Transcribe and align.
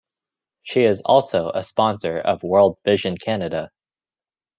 She 0.63 0.85
is 0.85 1.03
also 1.05 1.51
a 1.51 1.63
sponsor 1.63 2.17
of 2.17 2.41
World 2.41 2.79
Vision 2.85 3.17
Canada. 3.17 3.69